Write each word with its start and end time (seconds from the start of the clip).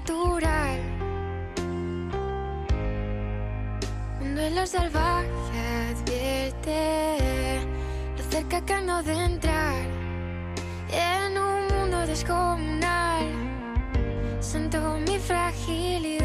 natural. 0.00 0.80
Un 4.20 4.34
duelo 4.34 4.66
salvaje 4.66 5.28
advierte 5.90 7.60
lo 8.16 8.22
cerca 8.30 8.64
que 8.64 8.80
no 8.82 9.02
de 9.02 9.12
entrar 9.24 9.74
en 10.92 11.38
un 11.38 11.78
mundo 11.78 12.06
descomunal. 12.06 13.26
Siento 14.40 14.98
mi 15.06 15.18
fragilidad. 15.18 16.20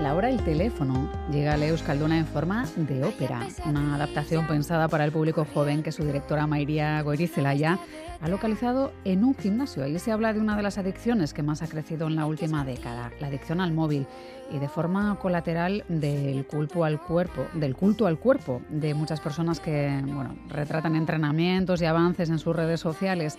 La 0.00 0.14
hora 0.16 0.28
del 0.28 0.42
teléfono 0.42 1.08
llega 1.30 1.54
a 1.54 1.56
la 1.56 1.66
Euskalduna 1.66 2.18
en 2.18 2.26
forma 2.26 2.66
de 2.74 3.04
ópera, 3.04 3.46
una 3.64 3.94
adaptación 3.94 4.48
pensada 4.48 4.88
para 4.88 5.04
el 5.04 5.12
público 5.12 5.46
joven 5.54 5.84
que 5.84 5.92
su 5.92 6.04
directora 6.04 6.48
Mairía 6.48 7.00
Goirizelaya 7.02 7.78
ha 8.22 8.28
localizado 8.28 8.92
en 9.04 9.24
un 9.24 9.34
gimnasio. 9.34 9.82
Ahí 9.82 9.98
se 9.98 10.12
habla 10.12 10.32
de 10.32 10.38
una 10.38 10.56
de 10.56 10.62
las 10.62 10.78
adicciones 10.78 11.34
que 11.34 11.42
más 11.42 11.60
ha 11.60 11.66
crecido 11.66 12.06
en 12.06 12.14
la 12.14 12.24
última 12.24 12.64
década, 12.64 13.10
la 13.20 13.26
adicción 13.26 13.60
al 13.60 13.72
móvil 13.72 14.06
y 14.52 14.58
de 14.58 14.68
forma 14.68 15.18
colateral 15.18 15.84
del 15.88 16.46
culto 16.46 16.84
al 16.84 17.00
cuerpo, 17.00 17.46
del 17.54 17.74
culto 17.74 18.06
al 18.06 18.20
cuerpo 18.20 18.62
de 18.68 18.94
muchas 18.94 19.20
personas 19.20 19.58
que 19.58 20.00
bueno, 20.04 20.36
retratan 20.48 20.94
entrenamientos 20.94 21.82
y 21.82 21.84
avances 21.84 22.30
en 22.30 22.38
sus 22.38 22.54
redes 22.54 22.78
sociales. 22.78 23.36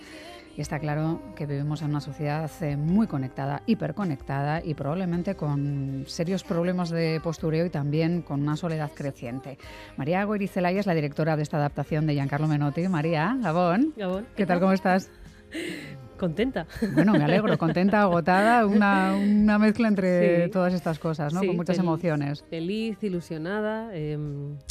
Y 0.56 0.60
está 0.60 0.78
claro 0.78 1.20
que 1.34 1.46
vivimos 1.46 1.82
en 1.82 1.90
una 1.90 2.00
sociedad 2.00 2.50
eh, 2.60 2.76
muy 2.76 3.06
conectada, 3.06 3.62
hiperconectada 3.66 4.62
y 4.64 4.74
probablemente 4.74 5.34
con 5.34 6.04
serios 6.06 6.44
problemas 6.44 6.90
de 6.90 7.20
postureo 7.22 7.66
y 7.66 7.70
también 7.70 8.22
con 8.22 8.42
una 8.42 8.56
soledad 8.56 8.90
creciente. 8.94 9.58
María 9.96 10.22
Goirizelaya 10.24 10.80
es 10.80 10.86
la 10.86 10.94
directora 10.94 11.36
de 11.36 11.42
esta 11.42 11.56
adaptación 11.56 12.06
de 12.06 12.14
Giancarlo 12.14 12.46
Menotti. 12.46 12.86
María, 12.88 13.36
Gabón. 13.40 13.92
Gabón. 13.96 14.26
¿Qué 14.36 14.46
tal? 14.46 14.60
¿Cómo 14.60 14.72
estás? 14.72 15.10
Contenta. 16.18 16.66
Bueno, 16.94 17.12
me 17.12 17.24
alegro, 17.24 17.58
contenta, 17.58 18.02
agotada, 18.02 18.66
una, 18.66 19.14
una 19.16 19.58
mezcla 19.58 19.88
entre 19.88 20.44
Sí. 20.44 20.50
todas 20.50 20.72
estas 20.72 20.98
cosas, 20.98 21.34
¿no? 21.34 21.40
Sí, 21.40 21.48
con 21.48 21.56
muchas 21.56 21.76
feliz- 21.76 21.82
emociones. 21.84 22.44
Feliz, 22.48 23.02
ilusionada 23.02 23.90
eh, 23.92 24.16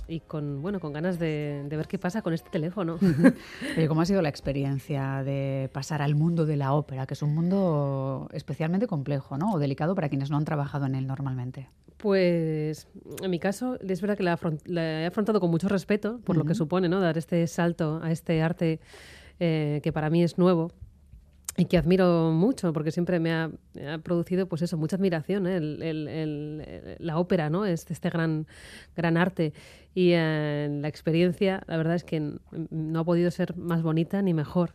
y 0.07 0.21
con, 0.21 0.61
bueno, 0.61 0.79
con 0.79 0.93
ganas 0.93 1.19
de, 1.19 1.63
de 1.67 1.77
ver 1.77 1.87
qué 1.87 1.99
pasa 1.99 2.21
con 2.21 2.33
este 2.33 2.49
teléfono. 2.49 2.97
Oye, 3.77 3.87
¿cómo 3.87 4.01
ha 4.01 4.05
sido 4.05 4.21
la 4.21 4.29
experiencia 4.29 5.21
de 5.23 5.69
pasar 5.73 6.01
al 6.01 6.15
mundo 6.15 6.45
de 6.45 6.55
la 6.57 6.73
ópera, 6.73 7.05
que 7.05 7.13
es 7.13 7.21
un 7.21 7.35
mundo 7.35 8.29
especialmente 8.31 8.87
complejo, 8.87 9.37
¿no? 9.37 9.51
O 9.53 9.59
delicado 9.59 9.95
para 9.95 10.09
quienes 10.09 10.31
no 10.31 10.37
han 10.37 10.45
trabajado 10.45 10.85
en 10.85 10.95
él 10.95 11.07
normalmente. 11.07 11.69
Pues 11.97 12.87
en 13.21 13.29
mi 13.31 13.39
caso 13.39 13.77
es 13.79 14.01
verdad 14.01 14.17
que 14.17 14.23
la, 14.23 14.37
he 15.01 15.05
afrontado 15.05 15.39
con 15.39 15.49
mucho 15.51 15.69
respeto 15.69 16.19
por 16.23 16.35
lo 16.35 16.43
que 16.45 16.53
supone 16.55 16.89
¿no? 16.89 16.99
dar 16.99 17.17
este 17.17 17.45
salto 17.47 18.01
a 18.03 18.11
este 18.11 18.41
arte 18.41 18.79
eh, 19.39 19.79
que 19.83 19.91
para 19.93 20.09
mí 20.09 20.21
es 20.23 20.37
nuevo 20.37 20.71
y 21.55 21.65
que 21.65 21.77
admiro 21.77 22.31
mucho 22.31 22.73
porque 22.73 22.91
siempre 22.91 23.19
me 23.19 23.31
ha, 23.31 23.51
me 23.75 23.89
ha 23.89 23.97
producido 23.99 24.47
pues 24.47 24.61
eso 24.63 24.77
mucha 24.77 24.95
admiración 24.95 25.45
¿eh? 25.47 25.57
El- 25.57 25.81
el- 25.83 26.07
el- 26.07 26.95
la 26.99 27.17
ópera 27.19 27.49
no 27.49 27.65
es 27.65 27.89
este 27.91 28.09
gran 28.09 28.47
gran 28.95 29.17
arte 29.17 29.53
y 29.93 30.11
eh, 30.13 30.67
la 30.81 30.87
experiencia 30.87 31.61
la 31.67 31.77
verdad 31.77 31.95
es 31.95 32.03
que 32.03 32.19
no 32.71 32.99
ha 32.99 33.03
podido 33.03 33.29
ser 33.31 33.55
más 33.55 33.83
bonita 33.83 34.21
ni 34.21 34.33
mejor 34.33 34.71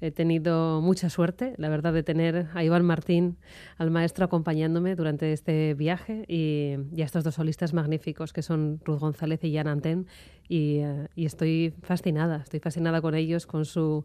He 0.00 0.10
tenido 0.10 0.82
mucha 0.82 1.08
suerte, 1.08 1.54
la 1.56 1.68
verdad, 1.70 1.92
de 1.94 2.02
tener 2.02 2.48
a 2.52 2.64
Iván 2.64 2.84
Martín, 2.84 3.38
al 3.78 3.90
maestro, 3.92 4.24
acompañándome 4.24 4.96
durante 4.96 5.32
este 5.32 5.72
viaje 5.74 6.24
y, 6.28 6.74
y 6.94 7.00
a 7.00 7.04
estos 7.04 7.22
dos 7.24 7.36
solistas 7.36 7.72
magníficos 7.72 8.32
que 8.32 8.42
son 8.42 8.80
Ruth 8.84 8.98
González 8.98 9.42
y 9.44 9.54
Jan 9.54 9.68
Antén. 9.68 10.06
Y, 10.48 10.78
eh, 10.80 11.06
y 11.14 11.24
estoy 11.24 11.72
fascinada, 11.82 12.38
estoy 12.42 12.58
fascinada 12.60 13.00
con 13.00 13.14
ellos, 13.14 13.46
con 13.46 13.64
su 13.64 14.04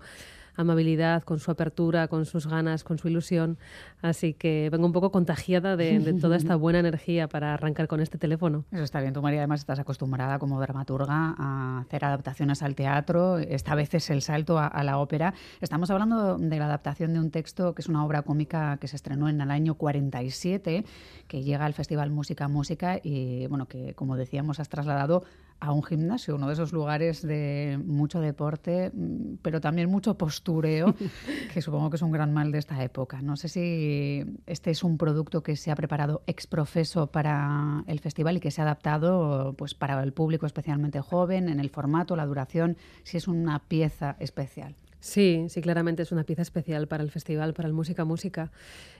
amabilidad, 0.60 1.24
con 1.24 1.40
su 1.40 1.52
apertura, 1.52 2.08
con 2.08 2.26
sus 2.26 2.48
ganas, 2.48 2.84
con 2.84 2.98
su 2.98 3.08
ilusión. 3.08 3.58
Así 4.02 4.34
que 4.34 4.70
vengo 4.72 4.86
un 4.86 4.92
poco 4.92 5.12
contagiada 5.12 5.76
de, 5.76 6.00
de 6.00 6.14
toda 6.14 6.38
esta 6.38 6.56
buena 6.58 6.80
energía 6.80 7.28
para 7.28 7.54
arrancar 7.54 7.88
con 7.88 8.02
este 8.02 8.18
teléfono. 8.18 8.66
Eso 8.72 8.84
está 8.84 9.02
bien. 9.02 9.14
Tú, 9.14 9.22
María, 9.22 9.40
además 9.40 9.62
estás 9.62 9.80
acostumbrada 9.80 10.40
como 10.40 10.60
dramaturga 10.60 11.36
a 11.38 11.80
hacer 11.80 12.04
adaptaciones 12.06 12.62
al 12.62 12.76
teatro. 12.76 13.38
Esta 13.40 13.76
vez 13.76 13.94
es 13.94 14.10
el 14.10 14.22
salto 14.22 14.60
a, 14.60 14.68
a 14.68 14.84
la 14.84 14.98
ópera. 14.98 15.34
Estamos 15.62 15.90
hablando 15.90 16.38
de 16.38 16.60
la 16.60 16.66
adaptación 16.66 17.14
de 17.14 17.20
un 17.20 17.32
texto 17.32 17.74
que 17.74 17.82
es 17.82 17.88
una 17.88 18.06
obra 18.06 18.22
cómica 18.22 18.78
que 18.78 18.88
se 18.88 18.96
estrenó 18.96 19.30
en 19.30 19.42
el 19.42 19.52
año 19.52 19.76
47, 19.76 20.86
que 21.28 21.44
llega 21.44 21.66
al 21.66 21.74
Festival 21.74 22.12
Música 22.12 22.48
Música 22.48 23.00
y, 23.02 23.48
bueno, 23.48 23.68
que 23.68 23.94
como 23.94 24.16
decíamos, 24.16 24.60
has 24.60 24.70
trasladado 24.70 25.24
a 25.60 25.72
un 25.72 25.84
gimnasio, 25.84 26.36
uno 26.36 26.48
de 26.48 26.54
esos 26.54 26.72
lugares 26.72 27.22
de 27.22 27.80
mucho 27.86 28.22
deporte, 28.22 28.92
mm, 28.94 29.36
pero 29.42 29.60
también 29.60 29.90
mucho 29.90 30.18
postureo, 30.18 30.96
que 31.54 31.62
supongo 31.62 31.90
que 31.90 31.98
es 31.98 32.02
un 32.02 32.12
gran 32.12 32.34
mal 32.34 32.52
de 32.52 32.60
esta 32.60 32.82
época. 32.84 33.22
No 33.22 33.36
sé 33.36 33.50
si 33.50 34.26
este 34.46 34.72
es 34.72 34.84
un 34.84 34.98
producto 34.98 35.44
que 35.44 35.56
se 35.56 35.72
ha 35.72 35.76
preparado 35.76 36.24
ex 36.28 36.48
profeso 36.48 37.08
para 37.08 37.84
el 37.88 38.00
festival 38.00 38.38
y 38.38 38.40
que 38.40 38.52
se 38.52 38.62
ha 38.62 38.64
adaptado 38.64 39.54
pues, 39.58 39.74
para 39.74 40.02
el 40.02 40.14
público 40.14 40.46
especialmente 40.46 41.02
joven, 41.02 41.50
en 41.50 41.60
el 41.60 41.70
formato, 41.70 42.16
la 42.16 42.26
duración, 42.26 42.78
si 43.04 43.18
es 43.18 43.28
una 43.28 43.60
pieza 43.60 44.16
especial. 44.20 44.76
Sí, 45.02 45.46
sí, 45.48 45.62
claramente 45.62 46.04
es 46.04 46.12
una 46.12 46.24
pieza 46.24 46.42
especial 46.42 46.88
para 46.88 47.04
el 47.04 47.12
festival, 47.12 47.54
para 47.54 47.68
el 47.68 47.74
Música 47.74 48.04
Música. 48.04 48.52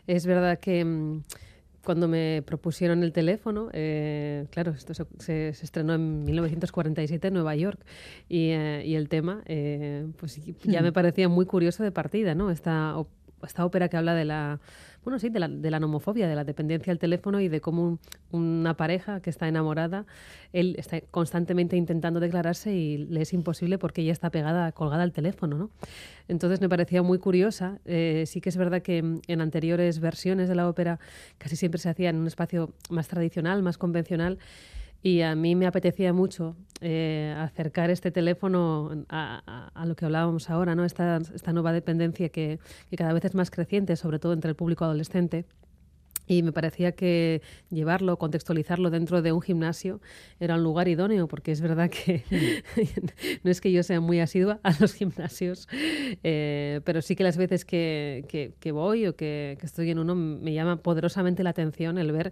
Es 0.08 0.26
verdad 0.26 0.60
que 0.60 0.86
mm, 0.86 1.24
cuando 1.84 2.08
me 2.08 2.44
propusieron 2.46 3.04
el 3.04 3.12
teléfono, 3.14 3.70
eh, 3.74 4.46
claro, 4.52 4.72
esto 4.72 4.94
se, 4.94 5.06
se- 5.20 5.54
se 5.54 5.66
estrenó 5.66 5.94
en 5.94 6.24
1947 6.24 7.28
en 7.30 7.34
Nueva 7.34 7.56
York 7.56 7.80
y, 8.28 8.50
eh, 8.50 8.84
y 8.86 8.96
el 8.96 9.10
tema, 9.10 9.42
eh, 9.46 10.06
pues 10.18 10.40
ya 10.64 10.82
me 10.82 10.92
parecía 10.92 11.30
muy 11.30 11.46
curioso 11.46 11.84
de 11.84 11.92
partida, 11.92 12.36
¿no? 12.36 12.52
Esta, 12.52 12.96
esta 13.44 13.66
ópera 13.66 13.88
que 13.90 13.98
habla 13.98 14.14
de 14.16 14.26
la, 14.26 14.60
bueno, 15.10 15.20
sí, 15.20 15.30
de 15.30 15.40
la, 15.40 15.48
de 15.48 15.72
la 15.72 15.80
nomofobia, 15.80 16.28
de 16.28 16.36
la 16.36 16.44
dependencia 16.44 16.92
al 16.92 17.00
teléfono 17.00 17.40
y 17.42 17.48
de 17.50 17.62
cómo 17.62 17.84
un- 17.84 18.00
una 18.32 18.76
pareja 18.76 19.22
que 19.22 19.30
está 19.32 19.48
enamorada, 19.48 20.06
él 20.54 20.76
está 20.78 21.02
constantemente 21.02 21.76
intentando 21.76 22.20
declararse 22.20 22.72
y 22.74 22.98
le 22.98 23.22
es 23.24 23.34
imposible 23.34 23.78
porque 23.80 24.02
ella 24.02 24.12
está 24.12 24.30
pegada, 24.30 24.72
colgada 24.72 25.02
al 25.02 25.12
teléfono, 25.12 25.58
¿no? 25.58 25.70
Entonces 26.28 26.62
me 26.62 26.70
parecía 26.70 27.02
muy 27.02 27.18
curiosa. 27.18 27.80
Eh, 27.86 28.26
sí 28.28 28.40
que 28.40 28.50
es 28.50 28.58
verdad 28.58 28.84
que 28.84 28.98
en 29.00 29.42
anteriores 29.42 30.00
versiones 30.00 30.48
de 30.48 30.54
la 30.54 30.70
ópera 30.70 31.00
casi 31.40 31.56
siempre 31.56 31.80
se 31.80 31.90
hacía 31.90 32.12
en 32.12 32.18
un 32.18 32.28
espacio 32.28 32.70
más 32.92 33.08
tradicional, 33.08 33.64
más 33.64 33.80
convencional. 33.80 34.38
Y 35.02 35.22
a 35.22 35.34
mí 35.36 35.56
me 35.56 35.66
apetecía 35.66 36.12
mucho 36.14 36.56
eh, 36.82 37.34
acercar 37.38 37.90
este 37.90 38.12
teléfono 38.12 39.06
a, 39.10 39.42
a- 39.46 39.82
a 39.82 39.86
lo 39.86 39.96
que 39.96 40.06
hablábamos 40.06 40.50
ahora, 40.50 40.76
¿no? 40.76 40.84
esta, 40.86 41.20
esta 41.34 41.54
nueva 41.54 41.72
dependencia 41.72 42.30
que, 42.30 42.60
que 42.90 42.96
cada 42.98 43.14
vez 43.14 43.24
es 43.26 43.36
más 43.36 43.50
creciente, 43.52 43.96
sobre 43.96 44.20
todo 44.20 44.34
entre 44.34 44.50
el 44.50 44.56
público 44.56 44.84
adolescente. 44.86 45.46
Y 46.28 46.44
me 46.44 46.52
parecía 46.52 46.92
que 46.92 47.42
llevarlo, 47.72 48.18
contextualizarlo 48.20 48.92
dentro 48.92 49.24
de 49.24 49.32
un 49.32 49.42
gimnasio 49.42 50.00
era 50.40 50.56
un 50.58 50.64
lugar 50.64 50.88
idóneo, 50.88 51.28
porque 51.28 51.52
es 51.52 51.60
verdad 51.60 51.90
que 51.90 52.24
no 53.44 53.50
es 53.50 53.60
que 53.62 53.72
yo 53.72 53.82
sea 53.82 54.00
muy 54.00 54.20
asidua 54.20 54.60
a 54.62 54.76
los 54.80 54.94
gimnasios, 54.94 55.68
eh, 56.24 56.82
pero 56.84 57.02
sí 57.02 57.16
que 57.16 57.24
las 57.24 57.36
veces 57.36 57.66
que, 57.66 58.26
que- 58.28 58.54
que 58.60 58.72
voy 58.72 59.08
o 59.08 59.16
que, 59.16 59.58
que 59.60 59.66
estoy 59.66 59.90
en 59.90 59.98
uno 59.98 60.14
me 60.14 60.54
llama 60.54 60.78
poderosamente 60.84 61.42
la 61.44 61.50
atención 61.50 61.98
el 61.98 62.12
ver 62.12 62.32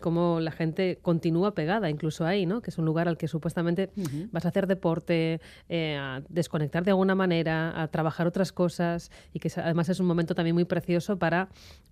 cómo 0.00 0.40
la 0.40 0.50
gente 0.50 0.98
continúa 1.02 1.54
pegada, 1.54 1.90
incluso 1.90 2.24
ahí, 2.24 2.46
¿no? 2.46 2.60
que 2.60 2.70
es 2.70 2.78
un 2.78 2.84
lugar 2.84 3.08
al 3.08 3.16
que 3.16 3.28
supuestamente 3.28 3.90
vas 4.30 4.44
a 4.44 4.48
hacer 4.48 4.66
deporte, 4.66 5.40
eh, 5.68 5.96
a 5.96 6.22
desconectar 6.28 6.84
de 6.84 6.90
alguna 6.90 7.14
manera, 7.14 7.80
a 7.80 7.88
trabajar 7.88 8.26
otras 8.26 8.52
cosas 8.52 9.10
y 9.32 9.38
que 9.38 9.50
además 9.56 9.88
es 9.88 10.00
un 10.00 10.06
momento 10.06 10.34
también 10.34 10.54
muy 10.54 10.64
precioso 10.64 11.18
para 11.18 11.48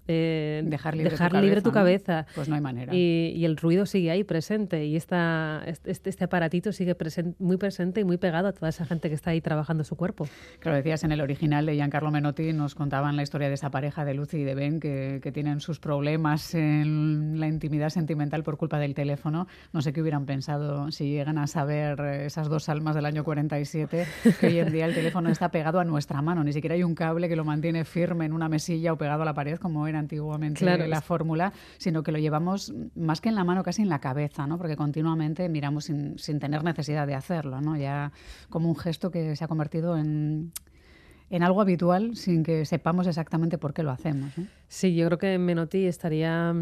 eh, 0.08 0.62
Dejar 0.64 0.96
libre 0.96 1.16
tu 1.16 1.40
libre 1.40 1.62
tu 1.62 1.70
cabeza, 1.70 2.12
¿no? 2.12 2.24
cabeza. 2.24 2.26
Pues 2.34 2.48
no 2.48 2.56
hay 2.56 2.60
manera. 2.60 2.94
Y, 2.94 3.32
y 3.36 3.44
el 3.44 3.56
ruido 3.56 3.86
sigue 3.86 4.10
ahí 4.10 4.24
presente 4.24 4.84
y 4.84 4.96
esta, 4.96 5.62
este, 5.66 6.10
este 6.10 6.24
aparatito 6.24 6.72
sigue 6.72 6.96
muy 7.38 7.56
presente 7.56 8.00
y 8.00 8.04
muy 8.04 8.16
pegado 8.16 8.48
a 8.48 8.52
toda 8.52 8.68
esa 8.68 8.84
gente 8.84 9.08
que 9.08 9.14
está 9.14 9.30
ahí 9.30 9.40
trabajando 9.40 9.84
su 9.84 9.96
cuerpo. 9.96 10.26
Claro, 10.58 10.76
decías 10.76 11.04
en 11.04 11.12
el 11.12 11.20
original 11.20 11.66
de 11.66 11.74
Giancarlo 11.74 12.10
Menotti, 12.10 12.52
nos 12.52 12.74
contaban 12.74 13.16
la 13.16 13.22
historia 13.22 13.48
de 13.48 13.54
esa 13.54 13.70
pareja 13.70 14.04
de 14.04 14.14
Lucy 14.14 14.38
y 14.38 14.44
de 14.44 14.54
Ben 14.54 14.80
que, 14.80 15.20
que 15.22 15.30
tienen 15.30 15.60
sus 15.60 15.78
problemas 15.78 16.54
en 16.54 17.38
la 17.38 17.46
intimidad 17.46 17.90
sentimental 17.92 18.42
por 18.42 18.56
culpa 18.56 18.78
del 18.78 18.94
teléfono. 18.94 19.46
No 19.72 19.82
sé 19.82 19.92
qué 19.92 20.02
hubieran 20.02 20.26
pensado 20.26 20.90
si 20.90 21.10
llegan 21.10 21.38
a 21.38 21.46
saber 21.46 22.00
eh, 22.00 22.26
esas 22.26 22.48
dos 22.48 22.68
almas 22.68 22.94
del 22.94 23.06
año 23.06 23.24
47, 23.24 24.06
que 24.40 24.46
hoy 24.46 24.58
en 24.58 24.72
día 24.72 24.86
el 24.86 24.94
teléfono 24.94 25.30
está 25.30 25.50
pegado 25.50 25.78
a 25.78 25.84
nuestra 25.84 26.20
mano, 26.22 26.42
ni 26.44 26.52
siquiera 26.52 26.74
hay 26.74 26.82
un 26.82 26.94
cable 26.94 27.28
que 27.28 27.36
lo 27.36 27.44
mantiene 27.44 27.84
firme 27.84 28.26
en 28.26 28.32
una 28.32 28.48
mesilla 28.48 28.92
o 28.92 28.96
pegado 28.96 29.22
a 29.22 29.24
la 29.24 29.34
pared 29.34 29.58
como 29.58 29.86
era 29.86 29.98
antiguamente 29.98 30.60
Claro, 30.60 30.86
la 30.86 31.00
fórmula, 31.00 31.52
sino 31.78 32.02
que 32.02 32.12
lo 32.12 32.18
llevamos 32.18 32.72
más 32.94 33.20
que 33.20 33.28
en 33.28 33.34
la 33.34 33.44
mano, 33.44 33.62
casi 33.62 33.82
en 33.82 33.88
la 33.88 34.00
cabeza, 34.00 34.46
¿no? 34.46 34.58
porque 34.58 34.76
continuamente 34.76 35.48
miramos 35.48 35.84
sin, 35.84 36.18
sin 36.18 36.38
tener 36.38 36.64
necesidad 36.64 37.06
de 37.06 37.14
hacerlo, 37.14 37.60
¿no? 37.60 37.76
ya 37.76 38.12
como 38.48 38.68
un 38.68 38.76
gesto 38.76 39.10
que 39.10 39.36
se 39.36 39.44
ha 39.44 39.48
convertido 39.48 39.96
en 39.96 40.52
en 41.32 41.42
algo 41.42 41.62
habitual 41.62 42.14
sin 42.14 42.42
que 42.42 42.66
sepamos 42.66 43.06
exactamente 43.06 43.56
por 43.56 43.72
qué 43.72 43.82
lo 43.82 43.90
hacemos. 43.90 44.32
Sí, 44.68 44.94
yo 44.94 45.06
creo 45.06 45.18
que 45.18 45.38
Menotti 45.38 45.86
estaría 45.86 46.54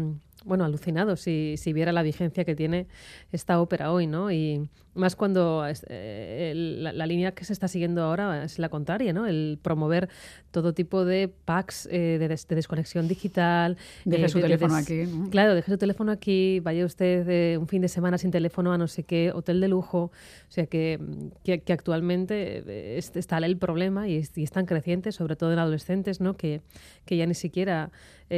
bueno, 0.43 0.65
alucinado 0.65 1.15
si, 1.15 1.55
si, 1.57 1.73
viera 1.73 1.91
la 1.91 2.01
vigencia 2.01 2.43
que 2.45 2.55
tiene 2.55 2.87
esta 3.31 3.61
ópera 3.61 3.91
hoy, 3.91 4.07
¿no? 4.07 4.31
Y 4.31 4.67
más 4.93 5.15
cuando 5.15 5.65
eh, 5.89 6.53
la, 6.55 7.05
línea 7.05 7.31
que 7.33 7.45
se 7.45 7.53
está 7.53 7.67
siguiendo 7.67 8.03
ahora 8.03 8.43
es 8.43 8.59
la 8.59 8.69
contraria, 8.69 9.13
¿no? 9.13 9.27
El 9.27 9.59
promover 9.61 10.09
todo 10.51 10.73
tipo 10.73 11.05
de 11.05 11.29
packs 11.29 11.87
eh, 11.91 12.17
de, 12.19 12.27
desconexión 12.27 13.07
digital. 13.07 13.77
Deje 14.03 14.25
eh, 14.25 14.29
su 14.29 14.41
teléfono 14.41 14.75
aquí. 14.75 15.03
Claro, 15.29 15.55
deje 15.55 15.71
su 15.71 15.77
teléfono 15.77 16.11
aquí, 16.11 16.59
vaya 16.59 16.85
usted 16.85 17.57
un 17.57 17.67
fin 17.67 17.81
de 17.81 17.87
semana 17.87 18.17
sin 18.17 18.31
teléfono 18.31 18.73
a 18.73 18.77
no 18.77 18.87
sé 18.87 19.03
qué 19.03 19.31
hotel 19.33 19.61
de 19.61 19.67
lujo. 19.67 20.11
O 20.49 20.51
sea 20.51 20.65
que, 20.65 20.99
que, 21.43 21.71
actualmente 21.71 22.97
está 22.97 23.37
el 23.37 23.57
problema 23.57 24.09
y, 24.09 24.21
y, 24.35 24.43
es 24.43 24.51
tan 24.51 24.65
creciente, 24.65 25.11
sobre 25.11 25.35
todo 25.35 25.53
en 25.53 25.59
adolescentes, 25.59 26.19
¿no? 26.19 26.35
Que, 26.35 26.61
que 27.05 27.15
ya 27.15 27.25
ni 27.25 27.33
siquiera 27.33 27.91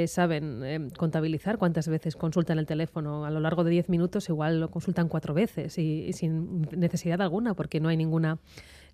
saben 0.08 0.90
contabilizar 0.98 1.58
cuántas 1.58 1.88
veces 1.88 2.16
consultan 2.16 2.60
el 2.60 2.66
teléfono. 2.66 3.26
A 3.26 3.32
lo 3.32 3.40
largo 3.40 3.64
de 3.64 3.72
10 3.72 3.90
minutos 3.90 4.30
igual 4.30 4.60
lo 4.60 4.70
consultan 4.70 5.08
cuatro 5.08 5.34
veces 5.34 5.78
y 5.78 6.12
sin 6.14 6.62
necesidad 6.76 7.22
alguna, 7.22 7.54
porque 7.54 7.80
no 7.80 7.90
hay 7.90 7.98
ninguna 7.98 8.40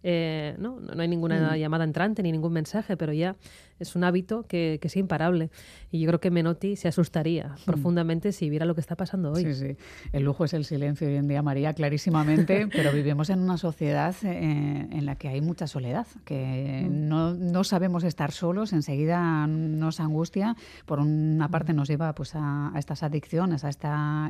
eh, 0.04 0.56
¿no? 0.58 0.80
no 0.80 1.02
hay 1.02 1.08
ninguna 1.08 1.52
mm. 1.52 1.56
llamada 1.58 1.84
entrante 1.84 2.24
ni 2.24 2.32
ningún 2.32 2.54
mensaje, 2.54 2.96
pero 2.96 3.12
ya 3.14 3.36
es 3.80 3.96
un 3.96 4.04
hábito 4.04 4.44
que, 4.44 4.78
que, 4.82 4.88
es 4.88 4.98
imparable. 4.98 5.50
Y 5.92 6.02
yo 6.02 6.08
creo 6.08 6.20
que 6.20 6.32
Menotti 6.32 6.76
se 6.76 6.88
asustaría 6.88 7.48
mm. 7.48 7.66
profundamente 7.66 8.32
si 8.32 8.50
viera 8.50 8.66
lo 8.66 8.76
que 8.76 8.82
está 8.82 8.96
pasando 8.96 9.32
hoy. 9.32 9.44
Sí, 9.44 9.54
sí. 9.54 9.78
El 10.12 10.24
lujo 10.24 10.46
es 10.46 10.54
el 10.54 10.66
silencio 10.66 11.08
hoy 11.08 11.16
en 11.16 11.28
día, 11.28 11.42
María, 11.42 11.74
clarísimamente, 11.74 12.68
pero 12.72 12.92
vivimos 12.92 13.30
en 13.30 13.40
una 13.40 13.58
sociedad 13.58 14.16
eh, 14.24 14.88
en 14.92 15.06
la 15.06 15.16
que 15.16 15.30
hay 15.30 15.42
mucha 15.42 15.68
soledad, 15.68 16.08
que 16.26 16.88
mm. 16.90 17.08
no, 17.08 17.34
no, 17.34 17.64
sabemos 17.64 18.04
estar 18.04 18.32
solos, 18.32 18.74
enseguida 18.74 19.48
nos 19.48 20.00
angustia. 20.00 20.56
Por 20.86 21.00
una 21.00 21.50
parte 21.50 21.74
nos 21.74 21.88
lleva 21.88 22.14
pues, 22.16 22.36
a, 22.36 22.72
a 22.74 22.80
estas 22.80 23.04
adicciones, 23.04 23.64
a 23.64 23.70
esta 23.70 24.30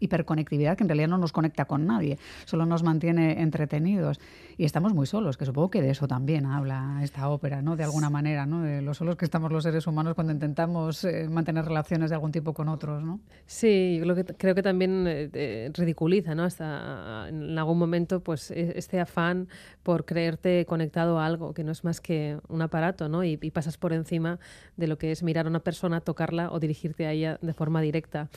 hiperconectividad 0.00 0.76
que 0.76 0.84
en 0.84 0.88
realidad 0.88 1.08
no 1.08 1.18
nos 1.18 1.32
conecta 1.32 1.64
con 1.64 1.86
nadie, 1.86 2.18
solo 2.44 2.66
nos 2.66 2.82
mantiene 2.82 3.40
entretenidos 3.42 4.09
y 4.56 4.64
estamos 4.64 4.94
muy 4.94 5.06
solos, 5.06 5.36
que 5.36 5.46
supongo 5.46 5.70
que 5.70 5.82
de 5.82 5.90
eso 5.90 6.08
también 6.08 6.46
habla 6.46 7.00
esta 7.02 7.28
ópera, 7.28 7.62
¿no? 7.62 7.76
De 7.76 7.84
alguna 7.84 8.10
manera, 8.10 8.46
¿no? 8.46 8.62
De 8.62 8.82
lo 8.82 8.94
solos 8.94 9.16
que 9.16 9.24
estamos 9.24 9.52
los 9.52 9.64
seres 9.64 9.86
humanos 9.86 10.14
cuando 10.14 10.32
intentamos 10.32 11.04
eh, 11.04 11.28
mantener 11.28 11.64
relaciones 11.64 12.10
de 12.10 12.16
algún 12.16 12.32
tipo 12.32 12.52
con 12.52 12.68
otros, 12.68 13.02
¿no? 13.02 13.20
Sí, 13.46 13.96
yo 13.98 14.04
creo 14.04 14.16
que, 14.16 14.24
creo 14.34 14.54
que 14.54 14.62
también 14.62 15.04
eh, 15.06 15.70
ridiculiza, 15.74 16.34
¿no? 16.34 16.44
Hasta 16.44 17.28
en 17.28 17.58
algún 17.58 17.78
momento, 17.78 18.20
pues 18.20 18.50
e, 18.50 18.72
este 18.76 19.00
afán 19.00 19.48
por 19.82 20.04
creerte 20.04 20.66
conectado 20.66 21.18
a 21.18 21.26
algo 21.26 21.54
que 21.54 21.64
no 21.64 21.72
es 21.72 21.84
más 21.84 22.00
que 22.00 22.38
un 22.48 22.62
aparato, 22.62 23.08
¿no? 23.08 23.24
Y, 23.24 23.38
y 23.40 23.50
pasas 23.50 23.78
por 23.78 23.92
encima 23.92 24.38
de 24.76 24.86
lo 24.86 24.98
que 24.98 25.12
es 25.12 25.22
mirar 25.22 25.46
a 25.46 25.48
una 25.48 25.60
persona, 25.60 26.00
tocarla 26.00 26.50
o 26.50 26.60
dirigirte 26.60 27.06
a 27.06 27.12
ella 27.12 27.38
de 27.40 27.52
forma 27.52 27.80
directa. 27.80 28.28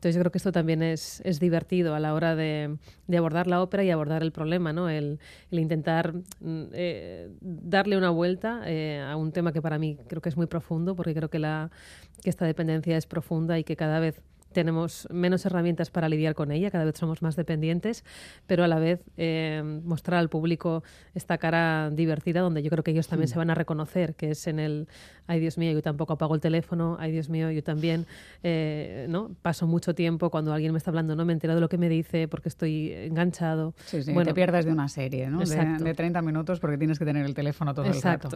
Entonces 0.00 0.16
yo 0.16 0.22
creo 0.22 0.32
que 0.32 0.38
esto 0.38 0.50
también 0.50 0.82
es, 0.82 1.20
es 1.26 1.40
divertido 1.40 1.94
a 1.94 2.00
la 2.00 2.14
hora 2.14 2.34
de, 2.34 2.78
abordar 3.14 3.46
la 3.46 3.60
ópera 3.60 3.84
y 3.84 3.90
abordar 3.90 4.22
el 4.22 4.32
problema, 4.32 4.72
¿no? 4.72 4.88
el, 4.88 5.20
el 5.50 5.58
intentar 5.58 6.14
mm, 6.14 6.62
eh, 6.72 7.28
darle 7.42 7.98
una 7.98 8.08
vuelta 8.08 8.62
eh, 8.64 8.98
a 9.06 9.14
un 9.16 9.30
tema 9.30 9.52
que 9.52 9.60
para 9.60 9.78
mí 9.78 9.98
creo 10.08 10.22
que 10.22 10.30
es 10.30 10.38
muy 10.38 10.46
profundo, 10.46 10.96
porque 10.96 11.12
creo 11.12 11.28
que, 11.28 11.38
la, 11.38 11.70
que 12.22 12.30
esta 12.30 12.46
dependencia 12.46 12.96
es 12.96 13.04
profunda 13.04 13.58
y 13.58 13.64
que 13.64 13.76
cada 13.76 14.00
vez 14.00 14.22
tenemos 14.52 15.08
menos 15.10 15.44
herramientas 15.46 15.90
para 15.90 16.08
lidiar 16.08 16.34
con 16.34 16.50
ella, 16.50 16.70
cada 16.70 16.84
vez 16.84 16.96
somos 16.96 17.22
más 17.22 17.36
dependientes, 17.36 18.04
pero 18.46 18.64
a 18.64 18.68
la 18.68 18.78
vez 18.78 19.00
eh, 19.16 19.62
mostrar 19.84 20.18
al 20.18 20.28
público 20.28 20.82
esta 21.14 21.38
cara 21.38 21.90
divertida 21.90 22.40
donde 22.40 22.62
yo 22.62 22.70
creo 22.70 22.82
que 22.82 22.90
ellos 22.90 23.08
también 23.08 23.28
se 23.28 23.38
van 23.38 23.50
a 23.50 23.54
reconocer, 23.54 24.14
que 24.14 24.32
es 24.32 24.46
en 24.46 24.58
el, 24.58 24.88
ay 25.26 25.40
Dios 25.40 25.58
mío, 25.58 25.72
yo 25.72 25.82
tampoco 25.82 26.14
apago 26.14 26.34
el 26.34 26.40
teléfono, 26.40 26.96
ay 26.98 27.12
Dios 27.12 27.28
mío, 27.28 27.50
yo 27.50 27.62
también 27.62 28.06
eh, 28.42 29.06
¿no? 29.08 29.30
paso 29.42 29.66
mucho 29.66 29.94
tiempo 29.94 30.30
cuando 30.30 30.52
alguien 30.52 30.72
me 30.72 30.78
está 30.78 30.90
hablando, 30.90 31.14
no 31.16 31.24
me 31.24 31.32
entero 31.32 31.54
de 31.54 31.60
lo 31.60 31.68
que 31.68 31.78
me 31.78 31.88
dice 31.88 32.28
porque 32.28 32.48
estoy 32.48 32.92
enganchado. 32.92 33.74
Sí, 33.86 34.02
sí, 34.02 34.12
bueno, 34.12 34.28
te 34.28 34.34
pierdas 34.34 34.64
de 34.64 34.72
una 34.72 34.88
serie, 34.88 35.28
¿no? 35.30 35.40
De, 35.40 35.94
30 35.94 36.22
minutos 36.22 36.60
porque 36.60 36.78
tienes 36.78 36.98
que 36.98 37.04
tener 37.04 37.26
el 37.26 37.34
teléfono 37.34 37.74
todo 37.74 37.86
el 37.86 38.00
rato. 38.00 38.28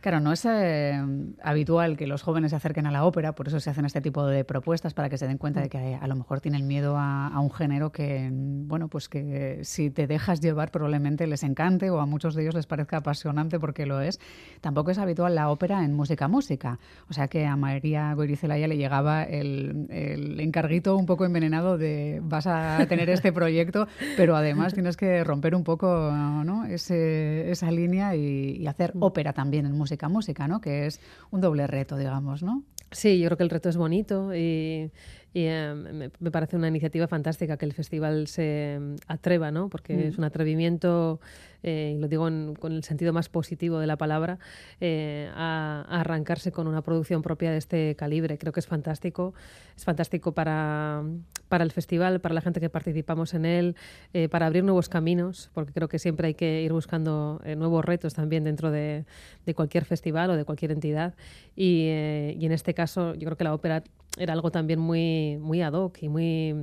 Claro, 0.00 0.20
no 0.20 0.32
es 0.32 0.44
eh, 0.44 1.00
habitual 1.42 1.96
que 1.96 2.06
los 2.06 2.22
jóvenes 2.22 2.50
se 2.50 2.56
acerquen 2.56 2.86
a 2.86 2.90
la 2.90 3.04
ópera, 3.04 3.34
por 3.34 3.48
eso 3.48 3.60
se 3.60 3.70
hacen 3.70 3.84
este 3.84 4.00
tipo 4.00 4.26
de 4.26 4.44
propuestas 4.44 4.94
para 4.94 5.08
que 5.08 5.16
se 5.16 5.26
den 5.26 5.38
cuenta 5.38 5.53
de 5.60 5.68
que 5.68 5.98
a 6.00 6.06
lo 6.06 6.16
mejor 6.16 6.40
tienen 6.40 6.66
miedo 6.66 6.96
a, 6.98 7.38
un 7.40 7.50
género 7.50 7.92
que, 7.92 8.30
bueno, 8.32 8.88
pues 8.88 9.08
que 9.08 9.60
si 9.62 9.90
te 9.90 10.06
dejas 10.06 10.40
llevar 10.40 10.70
probablemente 10.70 11.26
les 11.26 11.42
encante 11.42 11.90
o 11.90 12.00
a 12.00 12.06
muchos 12.06 12.34
de 12.34 12.42
ellos 12.42 12.54
les 12.54 12.66
parezca 12.66 12.98
apasionante 12.98 13.58
porque 13.60 13.86
lo 13.86 14.00
es. 14.00 14.20
Tampoco 14.60 14.90
es 14.90 14.98
habitual 14.98 15.34
la 15.34 15.50
ópera 15.50 15.84
en 15.84 15.94
música 15.94 16.28
música. 16.28 16.78
O 17.08 17.12
sea 17.12 17.28
que 17.28 17.46
a 17.46 17.56
María 17.56 18.14
Goirizelaya 18.14 18.68
le 18.68 18.76
llegaba 18.76 19.24
el, 19.24 19.86
el 19.90 20.40
encarguito 20.40 20.96
un 20.96 21.06
poco 21.06 21.24
envenenado 21.24 21.78
de 21.78 22.20
vas 22.22 22.46
a 22.46 22.86
tener 22.88 23.10
este 23.10 23.32
proyecto, 23.32 23.88
pero 24.16 24.36
además 24.36 24.74
tienes 24.74 24.96
que 24.96 25.24
romper 25.24 25.54
un 25.54 25.64
poco 25.64 26.10
¿no? 26.12 26.64
Ese, 26.64 27.50
esa 27.50 27.70
línea 27.70 28.16
y, 28.16 28.56
y 28.56 28.66
hacer 28.66 28.92
ópera 29.00 29.32
también 29.32 29.66
en 29.66 29.72
música 29.72 30.08
música, 30.08 30.48
¿no? 30.48 30.60
que 30.60 30.86
es 30.86 31.00
un 31.30 31.40
doble 31.40 31.66
reto, 31.66 31.96
digamos, 31.96 32.42
¿no? 32.42 32.62
Sí, 32.94 33.18
yo 33.18 33.26
creo 33.28 33.36
que 33.36 33.42
el 33.42 33.50
reto 33.50 33.68
es 33.68 33.76
bonito 33.76 34.34
y, 34.34 34.90
em, 35.34 36.10
me, 36.20 36.30
parece 36.30 36.56
una 36.56 36.68
iniciativa 36.68 37.08
fantástica 37.08 37.56
que 37.56 37.66
el 37.66 37.72
festival 37.72 38.28
se 38.28 38.74
em, 38.74 38.96
atreva, 39.08 39.50
¿no? 39.50 39.68
porque 39.68 39.94
mm. 39.94 40.00
es 40.00 40.18
un 40.18 40.24
atrevimiento 40.24 41.20
eh, 41.64 41.94
y 41.96 41.98
lo 41.98 42.08
digo 42.08 42.24
con 42.60 42.72
el 42.72 42.84
sentido 42.84 43.14
más 43.14 43.30
positivo 43.30 43.78
de 43.78 43.86
la 43.86 43.96
palabra, 43.96 44.38
eh, 44.80 45.30
a, 45.34 45.86
arrancarse 45.88 46.52
con 46.52 46.66
una 46.66 46.82
producción 46.82 47.22
propia 47.22 47.50
de 47.50 47.56
este 47.56 47.96
calibre. 47.96 48.36
Creo 48.36 48.52
que 48.52 48.60
es 48.60 48.66
fantástico. 48.66 49.32
Es 49.74 49.84
fantástico 49.84 50.32
para, 50.32 51.02
para 51.48 51.64
el 51.64 51.72
festival, 51.72 52.20
para 52.20 52.34
la 52.34 52.42
gente 52.42 52.60
que 52.60 52.68
participamos 52.68 53.32
en 53.32 53.46
él, 53.46 53.76
eh, 54.12 54.28
para 54.28 54.46
abrir 54.46 54.62
nuevos 54.62 54.90
caminos, 54.90 55.50
porque 55.54 55.72
creo 55.72 55.88
que 55.88 55.98
siempre 55.98 56.28
hay 56.28 56.34
que 56.34 56.62
ir 56.62 56.72
buscando 56.72 57.40
nuevos 57.56 57.84
retos 57.84 58.14
también 58.14 58.44
dentro 58.44 58.70
de, 58.70 59.06
de, 59.46 59.54
cualquier 59.54 59.86
festival 59.86 60.30
o 60.30 60.36
de 60.36 60.44
cualquier 60.44 60.70
entidad. 60.70 61.14
Y, 61.56 61.86
y 61.86 62.46
en 62.46 62.52
este 62.52 62.74
caso, 62.74 63.14
yo 63.14 63.24
creo 63.24 63.36
que 63.36 63.44
la 63.44 63.54
ópera 63.54 63.82
era 64.18 64.34
algo 64.34 64.50
también 64.50 64.78
muy, 64.78 65.38
muy 65.40 65.62
ad 65.62 65.72
hoc 65.72 66.02
y 66.02 66.08
muy 66.08 66.54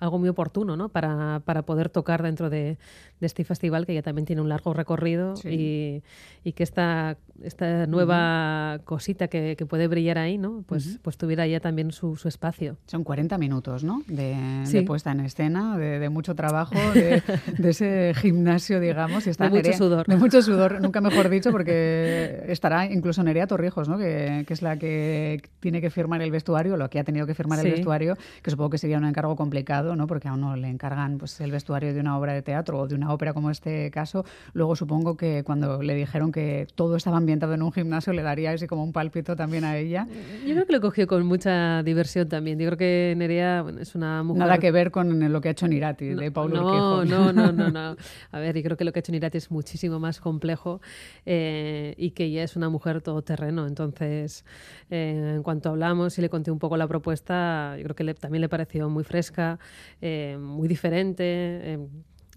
algo 0.00 0.18
muy 0.18 0.28
oportuno 0.28 0.76
¿no? 0.76 0.88
para, 0.88 1.42
para 1.44 1.62
poder 1.62 1.90
tocar 1.90 2.22
dentro 2.22 2.50
de, 2.50 2.78
de 3.20 3.26
este 3.26 3.44
festival 3.44 3.86
que 3.86 3.94
ya 3.94 4.02
también 4.02 4.24
tiene 4.24 4.42
un 4.42 4.48
largo 4.48 4.72
recorrido 4.72 5.34
y, 5.44 6.02
y, 6.42 6.52
que 6.52 6.62
esta, 6.62 7.18
esta 7.42 7.86
nueva 7.86 8.80
cosita 8.84 9.28
que, 9.28 9.56
que, 9.56 9.66
puede 9.66 9.88
brillar 9.88 10.18
ahí, 10.18 10.38
¿no? 10.38 10.64
Pues, 10.66 10.98
pues 11.02 11.18
tuviera 11.18 11.46
ya 11.46 11.60
también 11.60 11.92
su, 11.92 12.16
su, 12.16 12.28
espacio. 12.28 12.78
Son 12.86 13.04
40 13.04 13.36
minutos, 13.36 13.84
¿no? 13.84 14.02
De, 14.08 14.84
puesta 14.86 15.12
en 15.12 15.20
escena, 15.20 15.76
de, 15.76 15.98
de 15.98 16.08
mucho 16.08 16.34
trabajo, 16.34 16.74
de, 16.94 17.22
ese 17.62 18.14
gimnasio, 18.16 18.80
digamos. 18.80 19.26
Y 19.26 19.30
está 19.30 19.50
de 19.50 19.58
mucho 19.58 19.72
sudor. 19.74 20.06
De 20.06 20.16
mucho 20.16 20.40
sudor, 20.42 20.80
nunca 20.80 21.02
mejor 21.02 21.28
dicho, 21.28 21.50
porque 21.50 22.44
estará 22.48 22.86
incluso 22.86 23.22
Nerea 23.22 23.46
Torrijos, 23.46 23.88
¿no? 23.88 23.98
Que, 23.98 24.44
que, 24.46 24.54
es 24.54 24.62
la 24.62 24.78
que 24.78 25.42
tiene 25.60 25.82
que 25.82 25.90
firmar 25.90 26.22
el 26.22 26.30
vestuario, 26.30 26.78
lo 26.78 26.88
que 26.88 26.98
ha 26.98 27.04
tenido 27.04 27.26
que 27.26 27.34
firmar 27.34 27.64
el 27.64 27.70
vestuario, 27.70 28.16
que 28.42 28.50
supongo 28.50 28.70
que 28.70 28.78
sería 28.78 28.96
un 28.96 29.04
encargo 29.04 29.36
complicado, 29.36 29.89
¿no? 29.96 30.06
Porque 30.06 30.28
a 30.28 30.32
uno 30.32 30.56
le 30.56 30.68
encargan 30.68 31.18
pues, 31.18 31.40
el 31.40 31.50
vestuario 31.50 31.92
de 31.94 32.00
una 32.00 32.18
obra 32.18 32.32
de 32.32 32.42
teatro 32.42 32.78
o 32.78 32.88
de 32.88 32.94
una 32.94 33.12
ópera 33.12 33.32
como 33.32 33.50
este 33.50 33.90
caso, 33.90 34.24
luego 34.52 34.76
supongo 34.76 35.16
que 35.16 35.44
cuando 35.44 35.82
le 35.82 35.94
dijeron 35.94 36.32
que 36.32 36.66
todo 36.74 36.96
estaba 36.96 37.16
ambientado 37.16 37.54
en 37.54 37.62
un 37.62 37.72
gimnasio, 37.72 38.12
le 38.12 38.22
daría 38.22 38.52
ese 38.52 38.66
como 38.66 38.84
un 38.84 38.92
palpito 38.92 39.36
también 39.36 39.64
a 39.64 39.76
ella. 39.76 40.06
Yo 40.46 40.54
creo 40.54 40.66
que 40.66 40.72
lo 40.72 40.80
cogió 40.80 41.06
con 41.06 41.26
mucha 41.26 41.82
diversión 41.82 42.28
también. 42.28 42.58
Yo 42.58 42.66
creo 42.66 42.78
que 42.78 43.14
Nerea 43.16 43.64
es 43.80 43.94
una 43.94 44.22
mujer... 44.22 44.40
Nada 44.40 44.58
que 44.58 44.70
ver 44.70 44.90
con 44.90 45.32
lo 45.32 45.40
que 45.40 45.48
ha 45.48 45.52
hecho 45.52 45.68
Nirati, 45.68 46.14
de 46.14 46.30
Paulo 46.30 46.60
no, 46.60 47.04
no, 47.04 47.32
no, 47.32 47.52
no, 47.52 47.70
no. 47.70 47.96
A 48.32 48.38
ver, 48.38 48.56
yo 48.56 48.62
creo 48.62 48.76
que 48.76 48.84
lo 48.84 48.92
que 48.92 48.98
ha 48.98 49.00
hecho 49.00 49.12
Nirati 49.12 49.38
es 49.38 49.50
muchísimo 49.50 49.98
más 49.98 50.20
complejo 50.20 50.80
eh, 51.26 51.94
y 51.96 52.10
que 52.10 52.24
ella 52.24 52.42
es 52.42 52.56
una 52.56 52.68
mujer 52.68 53.02
todoterreno. 53.02 53.66
Entonces, 53.66 54.44
eh, 54.90 55.34
en 55.36 55.42
cuanto 55.42 55.70
hablamos 55.70 56.18
y 56.18 56.20
le 56.20 56.28
conté 56.28 56.50
un 56.50 56.58
poco 56.58 56.76
la 56.76 56.86
propuesta, 56.86 57.76
yo 57.76 57.84
creo 57.84 57.96
que 57.96 58.14
también 58.14 58.40
le 58.40 58.48
pareció 58.48 58.88
muy 58.88 59.04
fresca, 59.04 59.58
eh, 60.00 60.36
muy 60.40 60.68
diferente 60.68 61.78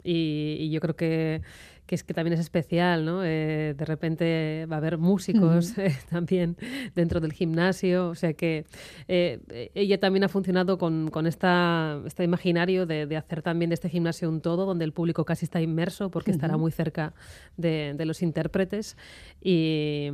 y, 0.03 0.69
yo 0.69 0.79
creo 0.81 0.95
que, 0.95 1.41
que, 1.85 1.95
es 1.95 2.03
que 2.03 2.13
también 2.13 2.33
es 2.33 2.39
especial, 2.39 3.05
¿no? 3.05 3.23
Eh, 3.23 3.73
de 3.77 3.85
repente 3.85 4.65
va 4.69 4.75
a 4.75 4.79
haber 4.79 4.97
músicos 4.97 5.77
eh, 5.77 5.95
también 6.09 6.57
dentro 6.95 7.19
del 7.19 7.33
gimnasio, 7.33 8.09
o 8.09 8.15
sea 8.15 8.33
que 8.33 8.65
eh, 9.07 9.71
ella 9.73 10.00
también 10.00 10.23
ha 10.23 10.29
funcionado 10.29 10.77
con, 10.77 11.09
con 11.09 11.25
esta, 11.25 12.01
este 12.05 12.23
imaginario 12.23 12.85
de, 12.85 13.05
de, 13.05 13.17
hacer 13.17 13.41
también 13.41 13.69
de 13.69 13.75
este 13.75 13.89
gimnasio 13.89 14.29
un 14.29 14.41
todo, 14.41 14.65
donde 14.65 14.85
el 14.85 14.91
público 14.91 15.25
casi 15.25 15.45
está 15.45 15.62
inmerso 15.62 16.09
porque 16.12 16.31
estará 16.31 16.57
muy 16.57 16.71
cerca 16.71 17.13
de, 17.57 17.93
de 17.95 18.05
los 18.05 18.21
intérpretes 18.21 18.97
y 19.41 20.09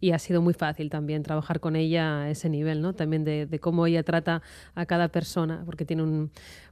y 0.00 0.12
ha 0.12 0.18
sido 0.18 0.40
muy 0.40 0.54
fácil 0.54 0.90
también 0.90 1.22
trabajar 1.22 1.60
con 1.60 1.76
ella 1.76 2.22
a 2.22 2.30
ese 2.30 2.48
nivel, 2.48 2.80
¿no? 2.80 2.94
También 2.94 3.24
de, 3.24 3.46
de 3.46 3.58
cómo 3.58 3.86
ella 3.86 4.02
trata 4.02 4.42
a 4.74 4.86
cada 4.86 5.08
persona, 5.08 5.62
porque 5.66 5.84
tiene 5.84 6.02
un, 6.02 6.30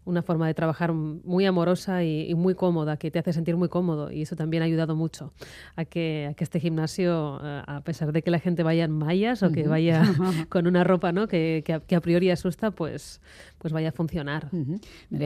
una 0.08 0.23
forma 0.23 0.47
de 0.47 0.54
trabajar 0.54 0.92
muy 0.92 1.44
amorosa 1.44 2.02
y, 2.02 2.35
muy 2.35 2.54
cómoda, 2.54 2.97
que 2.97 3.11
te 3.11 3.18
hace 3.18 3.32
sentir 3.32 3.56
muy 3.56 3.68
cómodo. 3.68 4.11
Y 4.11 4.23
eso 4.23 4.37
también 4.37 4.62
ha 4.62 4.66
ayudado 4.66 4.97
mucho 4.97 5.32
a 5.76 5.85
que, 5.85 6.28
a 6.30 6.35
que 6.35 6.44
este 6.44 6.61
gimnasio, 6.61 7.40
eh, 7.42 7.62
a 7.66 7.80
pesar 7.82 8.12
de 8.12 8.23
que 8.23 8.30
la 8.30 8.38
gente 8.38 8.62
vaya 8.62 8.85
en 8.85 8.92
mallas 8.92 9.42
o 9.42 9.52
que 9.52 9.68
vaya 9.68 10.02
con 10.49 10.66
una 10.66 10.82
ropa 10.82 11.12
¿no? 11.12 11.28
que, 11.28 11.62
que, 11.64 11.97
a, 11.97 12.00
priori 12.00 12.30
asusta, 12.30 12.70
pues, 12.70 13.20
pues 13.58 13.72
vaya 13.72 13.90
a 13.90 13.92
funcionar. 13.92 14.48
Uh 14.52 14.78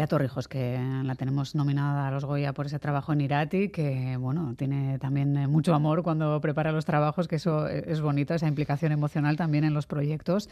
Torrijos, 0.09 0.49
que 0.49 0.79
la 1.05 1.15
tenemos 1.15 1.55
nominada 1.55 2.09
a 2.09 2.11
los 2.11 2.25
Goya 2.25 2.53
por 2.53 2.67
ese 2.67 2.79
trabajo 2.79 3.13
en 3.13 3.21
Irati, 3.21 3.69
que 3.69 4.17
bueno, 4.19 4.55
tiene 4.57 4.99
también 4.99 5.51
mucho 5.51 5.75
amor 5.75 6.03
cuando 6.03 6.41
prepara 6.41 6.73
los 6.73 6.85
trabajos, 6.85 7.29
que 7.29 7.37
eso 7.37 7.69
es 7.69 8.01
bonito, 8.01 8.35
esa 8.35 8.49
implicación 8.49 8.93
emocional 8.93 9.37
también 9.37 9.65
en 9.65 9.75
los 9.75 9.87
proyectos. 9.87 10.49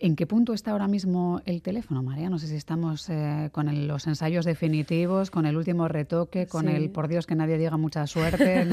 ¿En 0.00 0.14
qué 0.14 0.28
punto 0.28 0.52
está 0.52 0.70
ahora 0.70 0.86
mismo 0.86 1.42
el 1.44 1.60
teléfono, 1.60 2.04
María? 2.04 2.30
No 2.30 2.38
sé 2.38 2.46
si 2.46 2.54
estamos 2.54 3.10
eh, 3.10 3.48
con 3.50 3.88
los 3.88 4.06
ensayos 4.06 4.44
definitivos, 4.44 5.32
con 5.32 5.44
el 5.44 5.56
último 5.56 5.88
retoque, 5.88 6.46
con 6.46 6.68
el 6.68 6.90
por 6.90 7.08
Dios 7.08 7.26
que 7.26 7.34
nadie 7.34 7.58
diga 7.58 7.76
mucha 7.76 8.06
suerte. 8.06 8.60
¿En, 8.60 8.70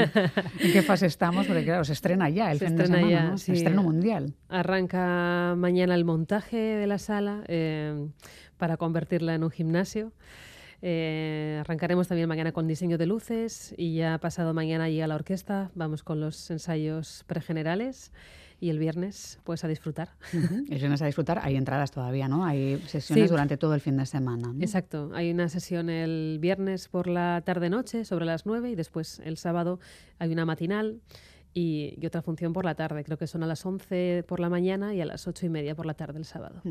qué 0.72 0.84
fase 0.84 1.08
estamos? 1.08 1.48
Porque 1.48 1.64
claro, 1.64 1.84
se 1.84 1.94
estrena 1.94 2.30
ya 2.30 2.52
el 2.52 2.60
fin 2.60 2.76
de 2.76 2.86
semana, 2.86 3.10
ya, 3.10 3.24
¿no? 3.30 3.36
estreno 3.36 3.82
mundial. 3.82 4.36
Arranca 4.50 5.56
mañana 5.58 5.96
el 5.96 6.06
montaje 6.06 6.58
de 6.58 6.86
la 6.86 7.00
sala 7.00 7.44
eh, 7.48 8.08
para 8.58 8.78
convertirla 8.78 9.34
en 9.34 9.44
un 9.44 9.50
gimnasio. 9.50 10.12
Eh, 10.84 11.58
arrancaremos 11.60 12.08
también 12.08 12.30
mañana 12.30 12.52
con 12.52 12.68
diseño 12.68 13.00
de 13.00 13.08
luces 13.08 13.74
y 13.78 13.96
ya 13.96 14.20
pasado 14.20 14.54
mañana 14.54 14.90
llega 14.90 15.08
la 15.08 15.16
orquesta. 15.16 15.72
Vamos 15.74 16.04
con 16.04 16.20
los 16.20 16.52
ensayos 16.52 17.24
pregenerales 17.26 18.12
y 18.60 18.70
el 18.70 18.80
viernes 18.80 19.40
pues 19.44 19.64
a 19.64 19.68
disfrutar. 19.68 20.10
El 20.34 20.78
viernes 20.78 21.02
a 21.02 21.06
disfrutar, 21.06 21.40
hay 21.44 21.56
entradas 21.56 21.92
todavía, 21.92 22.28
¿no? 22.28 22.46
Hay 22.46 22.82
sesiones 22.88 23.30
durante 23.30 23.58
todo 23.58 23.74
el 23.74 23.82
fin 23.82 23.98
de 23.98 24.06
semana. 24.06 24.54
Exacto, 24.60 25.12
hay 25.14 25.32
una 25.32 25.50
sesión 25.50 25.90
el 25.90 26.38
viernes 26.40 26.88
por 26.88 27.08
la 27.08 27.42
tarde-noche 27.46 28.06
sobre 28.06 28.26
las 28.26 28.46
9 28.46 28.72
y 28.72 28.76
después 28.76 29.22
el 29.24 29.38
sábado 29.38 29.80
hay 30.20 30.32
una 30.32 30.46
matinal 30.46 31.02
y, 31.58 32.06
otra 32.06 32.22
función 32.22 32.52
por 32.54 32.66
la 32.66 32.76
tarde. 32.76 33.04
Creo 33.04 33.18
que 33.18 33.26
son 33.28 33.42
a 33.42 33.48
las 33.48 33.66
11 33.66 34.26
por 34.28 34.40
la 34.42 34.50
mañana 34.50 34.94
y 34.94 35.00
a 35.00 35.06
las 35.06 35.26
8 35.26 35.46
y 35.46 35.50
media 35.50 35.74
por 35.74 35.86
la 35.86 35.94
tarde 35.94 36.20
el 36.20 36.26
sábado. 36.26 36.62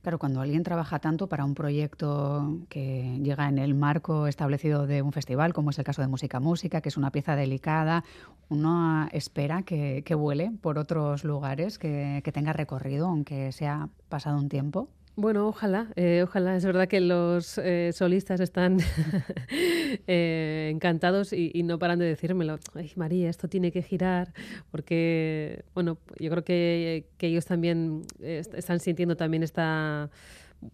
Claro, 0.00 0.18
cuando 0.18 0.40
alguien 0.40 0.62
trabaja 0.62 1.00
tanto 1.00 1.28
para 1.28 1.44
un 1.44 1.54
proyecto 1.54 2.60
que 2.68 3.18
llega 3.20 3.48
en 3.48 3.58
el 3.58 3.74
marco 3.74 4.28
establecido 4.28 4.86
de 4.86 5.02
un 5.02 5.12
festival, 5.12 5.52
como 5.52 5.70
es 5.70 5.78
el 5.78 5.84
caso 5.84 6.02
de 6.02 6.08
Música 6.08 6.38
Música, 6.38 6.80
que 6.80 6.88
es 6.88 6.96
una 6.96 7.10
pieza 7.10 7.34
delicada, 7.34 8.04
uno 8.48 9.08
espera 9.10 9.62
que, 9.62 10.14
vuele 10.14 10.52
por 10.60 10.78
otros 10.78 11.24
lugares, 11.24 11.78
que, 11.78 12.20
que 12.24 12.32
tenga 12.32 12.52
recorrido, 12.52 13.08
aunque 13.08 13.50
sea 13.50 13.88
pasado 14.08 14.38
un 14.38 14.48
tiempo. 14.48 14.88
Bueno, 15.14 15.46
ojalá, 15.46 15.92
eh, 15.96 16.22
ojalá. 16.24 16.56
Es 16.56 16.64
verdad 16.64 16.88
que 16.88 17.00
los 17.00 17.58
eh, 17.58 17.90
solistas 17.92 18.40
están 18.40 18.78
eh, 20.06 20.70
encantados 20.72 21.34
y, 21.34 21.62
no 21.64 21.78
paran 21.78 21.98
de 21.98 22.06
decírmelo. 22.06 22.58
Ay, 22.74 22.90
María, 22.96 23.28
esto 23.28 23.46
tiene 23.46 23.72
que 23.72 23.82
girar, 23.82 24.32
porque, 24.70 25.64
bueno, 25.74 25.98
yo 26.18 26.30
creo 26.30 26.44
que, 26.44 27.06
ellos 27.20 27.44
también 27.44 28.02
están 28.20 28.80
sintiendo 28.80 29.16
también 29.16 29.42
esta 29.42 30.10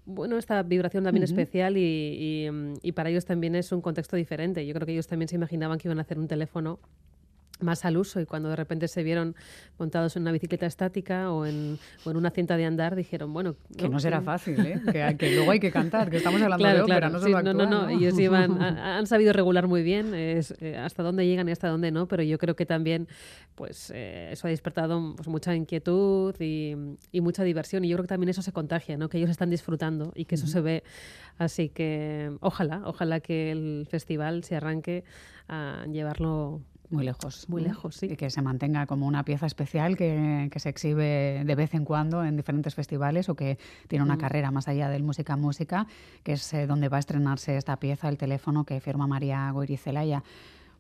bueno, 0.05 0.37
esta 0.39 0.63
vibración 0.63 1.05
también 1.05 1.25
especial 1.25 1.77
y, 1.77 2.49
y, 2.83 2.93
para 2.93 3.11
ellos 3.11 3.25
también 3.25 3.55
es 3.55 3.73
un 3.73 3.81
contexto 3.81 4.17
diferente. 4.17 4.67
Yo 4.67 4.75
creo 4.75 4.87
que 4.87 4.93
ellos 4.93 5.07
también 5.09 5.29
se 5.29 5.37
imaginaban 5.37 5.79
que 5.79 5.89
iban 5.89 5.99
a 5.99 6.03
hacer 6.03 6.19
un 6.19 6.29
teléfono 6.29 6.79
más 7.61 7.85
al 7.85 7.97
uso 7.97 8.21
y 8.21 8.27
cuando 8.27 8.49
de 8.49 8.57
repente 8.57 8.89
se 8.89 9.03
vieron 9.03 9.35
montados 9.79 10.17
en 10.17 10.23
una 10.23 10.33
bicicleta 10.33 10.67
estática 10.67 11.33
o 11.33 11.47
en, 11.47 11.79
o 12.05 12.11
en 12.11 12.17
una 12.17 12.31
cinta 12.31 12.57
de 12.57 12.65
andar 12.65 12.97
dijeron 12.97 13.33
bueno 13.33 13.57
que 13.77 13.89
no 13.89 14.01
será 14.01 14.21
fácil 14.21 14.59
¿eh? 14.65 15.17
que, 15.19 15.35
luego 15.35 15.51
hay 15.51 15.61
que 15.61 15.71
cantar 15.71 16.11
que 16.11 16.19
estamos 16.19 16.41
hablando 16.41 16.67
de 16.67 16.81
ópera 16.83 17.09
no, 17.09 17.19
no, 17.19 17.53
no, 17.55 17.67
no, 17.67 17.89
ellos 17.89 18.15
han, 18.33 19.07
sabido 19.07 19.33
regular 19.33 19.67
muy 19.67 19.83
bien 19.83 20.15
es, 20.15 20.55
eh, 20.61 20.77
hasta 20.77 21.03
dónde 21.03 21.27
llegan 21.27 21.49
y 21.49 21.53
hasta 21.53 21.69
dónde 21.69 21.91
no 21.91 22.07
pero 22.07 22.23
yo 22.23 22.39
creo 22.39 22.55
que 22.55 22.67
también 22.67 23.09
pues 23.59 23.91
eh, 23.93 24.29
eso 24.31 24.47
ha 24.47 24.51
despertado 24.51 25.17
pues, 25.17 25.27
mucha 25.27 25.53
inquietud 25.57 26.33
y, 26.39 26.77
y, 27.11 27.21
mucha 27.21 27.43
diversión. 27.43 27.85
Y 27.85 27.89
yo 27.89 27.97
creo 27.97 28.05
que 28.05 28.09
también 28.09 28.29
eso 28.29 28.41
se 28.41 28.53
contagia 28.53 28.97
¿no? 28.97 29.09
que 29.09 29.19
ellos 29.19 29.31
están 29.31 29.51
disfrutando 29.51 30.13
y 30.15 30.27
que 30.27 30.37
eso 30.37 30.47
se 30.47 30.61
ve. 30.61 30.85
Así 31.39 31.69
que 31.69 32.37
ojalá 32.41 32.83
ojalá 32.85 33.19
que 33.19 33.51
el 33.51 33.89
festival 33.91 34.45
se 34.45 34.55
arranque 34.55 35.03
a 35.49 35.85
llevarlo 35.91 36.63
muy 36.91 37.05
lejos. 37.05 37.49
Muy 37.49 37.63
lejos, 37.63 37.97
sí. 37.97 38.07
Y 38.07 38.17
que 38.17 38.31
se 38.31 38.41
mantenga 38.41 38.87
como 38.87 39.07
una 39.07 39.25
pieza 39.25 39.47
especial 39.47 39.97
que, 39.97 40.49
que, 40.51 40.59
se 40.59 40.71
exhibe 40.71 41.43
de 41.45 41.55
vez 41.55 41.75
en 41.75 41.85
cuando 41.85 42.25
en 42.25 42.37
diferentes 42.37 42.75
festivales 42.75 43.29
o 43.29 43.35
que 43.35 43.59
tiene 43.89 44.05
una 44.05 44.17
mm. 44.17 44.21
carrera 44.21 44.51
más 44.51 44.69
allá 44.69 44.89
del 44.89 45.03
música 45.03 45.37
música, 45.37 45.87
que 46.23 46.33
es 46.33 46.55
eh, 46.55 46.67
donde 46.67 46.89
va 46.89 46.97
a 46.97 47.01
estrenarse 47.01 47.57
esta 47.57 47.77
pieza, 47.77 48.09
el 48.09 48.17
teléfono 48.17 48.65
que 48.65 48.81
firma 48.81 49.07
María 49.07 49.51
Goirizelaya. 49.51 50.23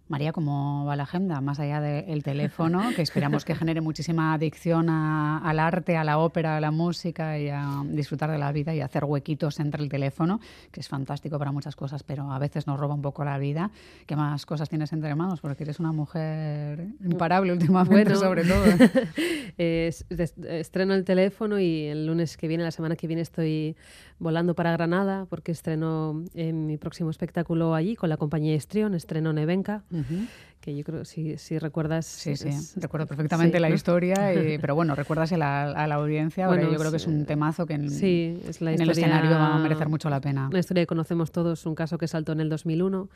María, 0.08 0.32
¿cómo 0.32 0.86
va 0.86 0.96
la 0.96 1.02
agenda? 1.02 1.40
Más 1.42 1.60
allá 1.60 1.80
del 1.80 2.22
teléfono, 2.24 2.82
que 2.96 3.02
esperamos 3.02 3.44
que 3.44 3.54
genere 3.54 3.80
muchísima 3.82 4.32
adicción 4.32 4.88
al 4.88 5.58
arte, 5.58 5.96
a 5.96 6.04
la 6.04 6.18
ópera, 6.18 6.56
a 6.56 6.60
la 6.60 6.70
música 6.70 7.38
y 7.38 7.48
a 7.50 7.82
disfrutar 7.84 8.30
de 8.30 8.38
la 8.38 8.50
vida 8.50 8.74
y 8.74 8.80
hacer 8.80 9.04
huequitos 9.04 9.60
entre 9.60 9.82
el 9.82 9.90
teléfono, 9.90 10.40
que 10.72 10.80
es 10.80 10.88
fantástico 10.88 11.38
para 11.38 11.52
muchas 11.52 11.76
cosas, 11.76 12.02
pero 12.02 12.32
a 12.32 12.38
veces 12.38 12.66
nos 12.66 12.80
roba 12.80 12.94
un 12.94 13.02
poco 13.02 13.22
la 13.24 13.38
vida. 13.38 13.70
¿Qué 14.06 14.16
más 14.16 14.46
cosas 14.46 14.70
tienes 14.70 14.92
entre 14.94 15.14
manos? 15.14 15.40
Porque 15.40 15.64
eres 15.64 15.78
una 15.78 15.92
mujer 15.92 16.88
imparable 17.04 17.52
últimamente, 17.52 18.14
sobre 18.16 18.44
todo. 18.44 18.64
estreno 19.58 20.94
el 20.94 21.04
teléfono 21.04 21.58
y 21.60 21.84
el 21.84 22.06
lunes 22.06 22.36
que 22.36 22.48
viene, 22.48 22.64
la 22.64 22.70
semana 22.70 22.96
que 22.96 23.06
viene, 23.06 23.22
estoy 23.22 23.76
volando 24.18 24.54
para 24.54 24.72
Granada 24.72 25.26
porque 25.26 25.52
estreno 25.52 26.24
en 26.34 26.66
mi 26.66 26.76
próximo 26.76 27.10
espectáculo 27.10 27.74
allí 27.74 27.94
con 27.94 28.08
la 28.08 28.16
compañía 28.16 28.54
Estrión, 28.54 28.94
estreno 28.94 29.32
Nevenka 29.32 29.84
que 30.60 30.76
yo 30.76 30.84
creo, 30.84 31.04
si, 31.04 31.38
si 31.38 31.58
recuerdas... 31.58 32.04
Sí, 32.06 32.36
sí, 32.36 32.50
recuerdo 32.76 33.06
perfectamente 33.06 33.60
la 33.60 33.70
historia, 33.70 34.14
pero 34.60 34.74
bueno, 34.74 34.94
recuérdasela 34.94 35.70
a, 35.70 35.86
la 35.86 35.94
audiencia, 35.94 36.48
porque 36.48 36.70
yo 36.70 36.78
creo 36.78 36.90
que 36.90 36.96
es 36.96 37.06
un 37.06 37.24
temazo 37.26 37.66
que 37.66 37.74
en, 37.74 37.90
sí, 37.90 38.40
es 38.46 38.60
la 38.60 38.72
en 38.72 38.80
el 38.80 38.90
escenario 38.90 39.30
va 39.30 39.54
a 39.54 39.58
merecer 39.58 39.88
mucho 39.88 40.10
la 40.10 40.20
pena. 40.20 40.48
Una 40.48 40.58
historia 40.58 40.82
que 40.82 40.88
conocemos 40.88 41.30
todos, 41.30 41.64
un 41.66 41.74
caso 41.74 41.98
que 41.98 42.08
saltó 42.08 42.32
en 42.32 42.40
el 42.40 42.48
2001. 42.48 43.08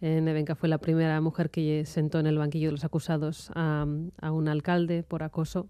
Nevenka 0.00 0.54
fue 0.54 0.68
la 0.68 0.78
primera 0.78 1.20
mujer 1.20 1.50
que 1.50 1.84
sentó 1.86 2.18
en 2.18 2.26
el 2.26 2.38
banquillo 2.38 2.68
de 2.68 2.72
los 2.72 2.84
acusados 2.84 3.50
a, 3.54 3.86
a 4.20 4.32
un 4.32 4.48
alcalde 4.48 5.02
por 5.02 5.22
acoso 5.22 5.68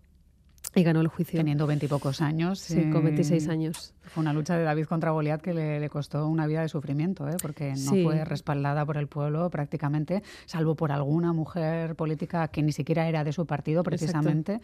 y 0.76 0.82
ganó 0.82 1.00
el 1.00 1.08
juicio. 1.08 1.38
Teniendo 1.38 1.66
veintipocos 1.66 2.20
años. 2.20 2.60
Sí, 2.60 2.90
con 2.90 3.02
26 3.02 3.48
años. 3.48 3.94
Fue 4.02 4.20
una 4.20 4.32
lucha 4.32 4.56
de 4.56 4.64
David 4.64 4.84
contra 4.84 5.10
Goliat 5.10 5.40
que 5.40 5.54
le, 5.54 5.88
costó 5.88 6.28
una 6.28 6.46
vida 6.46 6.60
de 6.60 6.68
sufrimiento, 6.68 7.26
¿eh? 7.28 7.36
porque 7.40 7.72
no 7.72 7.92
fue 8.02 8.24
respaldada 8.24 8.84
por 8.84 8.98
el 8.98 9.08
pueblo 9.08 9.48
prácticamente, 9.50 10.22
salvo 10.44 10.74
por 10.74 10.92
alguna 10.92 11.32
mujer 11.32 11.96
política 11.96 12.48
que 12.48 12.62
ni 12.62 12.72
siquiera 12.72 13.08
era 13.08 13.24
de 13.24 13.32
su 13.32 13.46
partido 13.46 13.82
precisamente. 13.82 14.60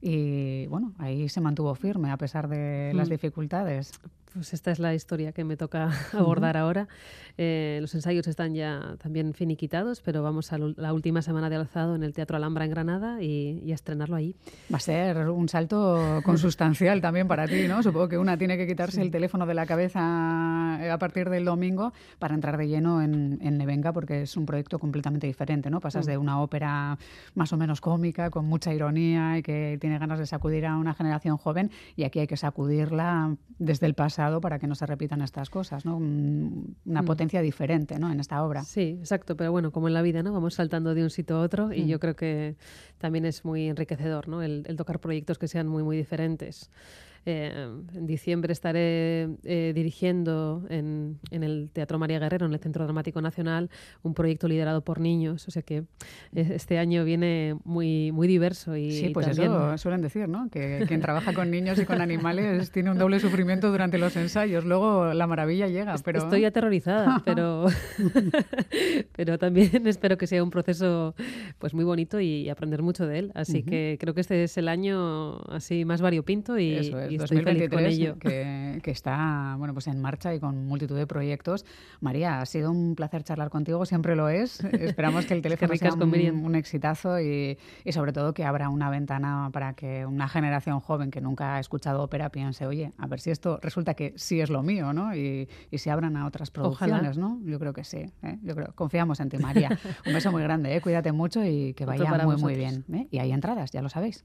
Y 0.00 0.66
bueno, 0.66 0.92
ahí 0.98 1.28
se 1.28 1.40
mantuvo 1.40 1.74
firme 1.74 2.10
a 2.10 2.16
pesar 2.16 2.48
de 2.48 2.92
las 2.94 3.08
mm. 3.08 3.12
dificultades. 3.12 3.92
Pues 4.32 4.52
esta 4.52 4.70
es 4.70 4.78
la 4.78 4.94
historia 4.94 5.32
que 5.32 5.44
me 5.44 5.56
toca 5.56 5.90
abordar 6.12 6.56
ahora. 6.56 6.88
Eh, 7.38 7.78
los 7.80 7.94
ensayos 7.94 8.26
están 8.26 8.54
ya 8.54 8.96
también 9.00 9.32
finiquitados, 9.32 10.00
pero 10.00 10.22
vamos 10.22 10.52
a 10.52 10.58
la 10.58 10.92
última 10.92 11.22
semana 11.22 11.48
de 11.48 11.56
alzado 11.56 11.94
en 11.94 12.02
el 12.02 12.12
Teatro 12.12 12.36
Alhambra 12.36 12.64
en 12.64 12.70
Granada 12.70 13.22
y, 13.22 13.70
a 13.70 13.74
estrenarlo 13.74 14.16
ahí. 14.16 14.34
Va 14.72 14.78
a 14.78 14.80
ser 14.80 15.28
un 15.28 15.48
salto 15.48 16.20
consustancial 16.24 17.00
también 17.00 17.28
para 17.28 17.46
ti, 17.46 17.68
¿no? 17.68 17.82
Supongo 17.82 18.08
que 18.08 18.18
una 18.18 18.36
tiene 18.36 18.56
que 18.56 18.66
quitarse 18.66 19.00
el 19.00 19.10
teléfono 19.10 19.46
de 19.46 19.54
la 19.54 19.66
cabeza 19.66 20.78
eh, 20.80 20.90
a 20.90 20.98
partir 20.98 21.30
del 21.30 21.44
domingo 21.44 21.92
para 22.18 22.34
entrar 22.34 22.56
de 22.56 22.66
lleno 22.66 23.00
en, 23.02 23.38
en 23.40 23.56
Nevenga, 23.56 23.92
porque 23.92 24.22
es 24.22 24.36
un 24.36 24.46
proyecto 24.46 24.78
completamente 24.78 25.26
diferente, 25.26 25.70
¿no? 25.70 25.80
Pasas 25.80 26.06
mm. 26.06 26.10
de 26.10 26.18
una 26.18 26.40
ópera 26.42 26.98
más 27.34 27.52
o 27.52 27.56
menos 27.56 27.80
cómica, 27.80 28.30
con 28.30 28.46
mucha 28.46 28.74
ironía 28.74 29.38
y 29.38 29.42
que 29.42 29.78
tiene 29.80 29.98
ganas 29.98 30.18
de 30.18 30.26
sacudir 30.26 30.66
a 30.66 30.76
una 30.76 30.92
generación 30.92 31.36
joven, 31.36 31.70
y 31.94 32.02
aquí 32.02 32.18
hay 32.18 32.26
que 32.26 32.36
sacudirla 32.36 33.36
desde 33.58 33.86
el 33.86 33.94
pasado 33.94 34.17
para 34.40 34.58
que 34.58 34.66
no 34.66 34.74
se 34.74 34.86
repitan 34.86 35.22
estas 35.22 35.50
cosas, 35.50 35.84
¿no? 35.84 35.96
Una 35.96 37.02
mm. 37.02 37.04
potencia 37.04 37.40
diferente, 37.40 37.98
¿no? 37.98 38.10
En 38.10 38.20
esta 38.20 38.42
obra. 38.42 38.64
Sí, 38.64 38.96
exacto, 38.98 39.36
pero 39.36 39.52
bueno, 39.52 39.70
como 39.70 39.88
en 39.88 39.94
la 39.94 40.02
vida, 40.02 40.22
¿no? 40.22 40.32
Vamos 40.32 40.54
saltando 40.54 40.94
de 40.94 41.02
un 41.02 41.10
sitio 41.10 41.36
a 41.36 41.40
otro 41.40 41.72
y 41.72 41.84
mm. 41.84 41.86
yo 41.86 42.00
creo 42.00 42.16
que 42.16 42.56
también 42.98 43.24
es 43.24 43.44
muy 43.44 43.68
enriquecedor, 43.68 44.28
¿no? 44.28 44.42
El, 44.42 44.64
tocar 44.76 44.98
proyectos 45.00 45.38
que 45.38 45.48
sean 45.48 45.68
muy, 45.68 45.82
muy 45.82 45.96
diferentes. 45.96 46.70
Eh, 47.26 47.68
en 47.94 48.06
diciembre 48.06 48.52
estaré 48.52 49.28
eh, 49.44 49.72
dirigiendo 49.74 50.64
en, 50.70 51.18
en, 51.30 51.42
el 51.42 51.70
Teatro 51.72 51.98
María 51.98 52.18
Guerrero, 52.18 52.46
en 52.46 52.52
el 52.52 52.60
Centro 52.60 52.84
Dramático 52.84 53.20
Nacional, 53.20 53.70
un 54.02 54.14
proyecto 54.14 54.48
liderado 54.48 54.82
por 54.82 55.00
niños. 55.00 55.46
O 55.48 55.50
sea 55.50 55.62
que 55.62 55.84
este 56.34 56.78
año 56.78 57.04
viene 57.04 57.56
muy, 57.64 58.12
muy 58.12 58.28
diverso. 58.28 58.76
Y, 58.76 58.92
sí, 58.92 59.08
pues 59.10 59.26
eso 59.28 59.76
suelen 59.78 60.02
decir, 60.02 60.28
¿no? 60.28 60.48
Que 60.50 60.84
quien 60.86 61.00
trabaja 61.00 61.32
con 61.32 61.50
niños 61.50 61.78
y 61.78 61.84
con 61.84 62.00
animales 62.00 62.70
tiene 62.72 62.90
un 62.90 62.98
doble 62.98 63.20
sufrimiento 63.20 63.70
durante 63.70 63.98
los 63.98 64.16
ensayos. 64.16 64.64
Luego 64.64 65.12
la 65.14 65.26
maravilla 65.26 65.68
llega. 65.68 65.94
Pero... 66.04 66.18
Estoy 66.18 66.44
aterrorizada, 66.44 67.22
pero, 67.24 67.66
pero 69.16 69.38
también 69.38 69.86
espero 69.86 70.18
que 70.18 70.26
sea 70.26 70.42
un 70.42 70.50
proceso 70.50 71.14
pues 71.58 71.74
muy 71.74 71.84
bonito 71.84 72.20
y 72.20 72.48
aprender 72.48 72.82
mucho 72.82 73.06
de 73.06 73.18
él. 73.18 73.32
Así 73.34 73.62
que 73.62 73.96
creo 74.00 74.14
que 74.14 74.20
este 74.20 74.44
es 74.44 74.56
el 74.58 74.68
año 74.68 75.38
así 75.48 75.84
más 75.84 76.00
variopinto 76.00 76.58
y, 76.58 77.07
y 77.08 77.16
2023, 77.16 78.14
Que, 78.18 78.80
que, 78.82 78.90
está 78.90 79.54
bueno, 79.58 79.74
pues 79.74 79.86
en 79.86 80.00
marcha 80.00 80.34
y 80.34 80.40
con 80.40 80.66
multitud 80.66 80.96
de 80.96 81.06
proyectos. 81.06 81.64
María, 82.00 82.40
ha 82.40 82.46
sido 82.46 82.70
un 82.70 82.94
placer 82.94 83.24
charlar 83.24 83.50
contigo, 83.50 83.84
siempre 83.86 84.16
lo 84.16 84.28
es. 84.28 84.60
Esperamos 84.72 85.26
que 85.26 85.34
el 85.34 85.42
teléfono 85.42 85.74
sea 85.76 85.92
un, 85.94 86.44
un, 86.44 86.54
exitazo 86.54 87.20
y, 87.20 87.58
y, 87.84 87.92
sobre 87.92 88.12
todo 88.12 88.34
que 88.34 88.44
abra 88.44 88.68
una 88.68 88.90
ventana 88.90 89.50
para 89.52 89.74
que 89.74 90.06
una 90.06 90.28
generación 90.28 90.80
joven 90.80 91.10
que 91.10 91.20
nunca 91.20 91.56
ha 91.56 91.60
escuchado 91.60 92.02
ópera 92.02 92.30
piense, 92.30 92.66
oye, 92.66 92.92
a 92.98 93.06
ver 93.06 93.20
si 93.20 93.30
esto 93.30 93.58
resulta 93.62 93.94
que 93.94 94.14
sí 94.16 94.40
es 94.40 94.50
lo 94.50 94.62
mío, 94.62 94.92
¿no? 94.92 95.14
Y, 95.14 95.48
y 95.70 95.78
se 95.78 95.90
abran 95.90 96.16
a 96.16 96.26
otras 96.26 96.50
producciones, 96.50 97.18
¿no? 97.18 97.40
Yo 97.44 97.58
creo 97.58 97.72
que 97.72 97.84
sí. 97.84 98.12
¿eh? 98.22 98.38
Yo 98.42 98.54
creo, 98.54 98.72
confiamos 98.74 99.20
en 99.20 99.28
ti, 99.28 99.38
María. 99.38 99.70
un 100.06 100.12
beso 100.12 100.30
muy 100.32 100.42
grande, 100.42 100.74
¿eh? 100.74 100.80
cuídate 100.80 101.12
mucho 101.12 101.44
y 101.44 101.74
que 101.74 101.84
vaya 101.84 102.12
muy, 102.24 102.36
muy 102.36 102.54
bien. 102.54 102.84
¿eh? 102.92 103.08
Y 103.10 103.18
hay 103.18 103.32
entradas, 103.32 103.70
ya 103.72 103.82
lo 103.82 103.88
sabéis. 103.88 104.24